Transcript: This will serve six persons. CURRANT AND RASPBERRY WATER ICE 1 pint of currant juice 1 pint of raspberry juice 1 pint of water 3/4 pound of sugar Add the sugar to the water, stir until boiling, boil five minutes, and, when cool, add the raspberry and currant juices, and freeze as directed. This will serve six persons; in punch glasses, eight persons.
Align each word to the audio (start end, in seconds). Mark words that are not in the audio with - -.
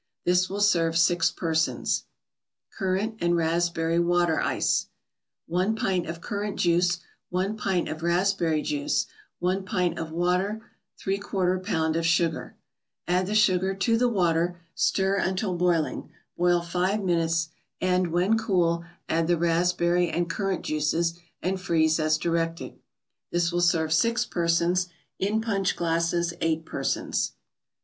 This 0.25 0.49
will 0.49 0.61
serve 0.61 0.97
six 0.97 1.29
persons. 1.29 2.05
CURRANT 2.79 3.19
AND 3.21 3.35
RASPBERRY 3.35 3.99
WATER 3.99 4.41
ICE 4.41 4.87
1 5.45 5.75
pint 5.75 6.07
of 6.07 6.21
currant 6.21 6.57
juice 6.57 7.01
1 7.29 7.55
pint 7.55 7.87
of 7.87 8.01
raspberry 8.01 8.63
juice 8.63 9.05
1 9.37 9.63
pint 9.63 9.99
of 9.99 10.11
water 10.11 10.63
3/4 10.99 11.63
pound 11.63 11.95
of 11.95 12.03
sugar 12.07 12.55
Add 13.07 13.27
the 13.27 13.35
sugar 13.35 13.75
to 13.75 13.95
the 13.95 14.09
water, 14.09 14.59
stir 14.73 15.17
until 15.17 15.53
boiling, 15.55 16.09
boil 16.35 16.61
five 16.61 17.03
minutes, 17.03 17.49
and, 17.79 18.07
when 18.07 18.39
cool, 18.39 18.83
add 19.07 19.27
the 19.27 19.37
raspberry 19.37 20.09
and 20.09 20.27
currant 20.27 20.65
juices, 20.65 21.19
and 21.43 21.61
freeze 21.61 21.99
as 21.99 22.17
directed. 22.17 22.73
This 23.31 23.51
will 23.51 23.61
serve 23.61 23.93
six 23.93 24.25
persons; 24.25 24.87
in 25.19 25.41
punch 25.41 25.75
glasses, 25.75 26.33
eight 26.41 26.65
persons. 26.65 27.33